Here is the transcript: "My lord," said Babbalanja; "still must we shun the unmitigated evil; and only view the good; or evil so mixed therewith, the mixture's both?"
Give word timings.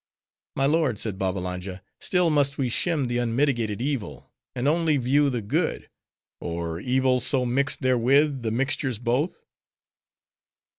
"My 0.55 0.65
lord," 0.65 0.97
said 0.97 1.19
Babbalanja; 1.19 1.83
"still 1.99 2.31
must 2.31 2.57
we 2.57 2.69
shun 2.69 3.05
the 3.05 3.19
unmitigated 3.19 3.83
evil; 3.83 4.31
and 4.55 4.67
only 4.67 4.97
view 4.97 5.29
the 5.29 5.43
good; 5.43 5.91
or 6.39 6.79
evil 6.79 7.19
so 7.19 7.45
mixed 7.45 7.81
therewith, 7.83 8.41
the 8.41 8.49
mixture's 8.49 8.97
both?" 8.97 9.45